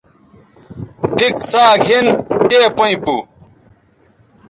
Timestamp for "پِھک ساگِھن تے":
1.15-2.59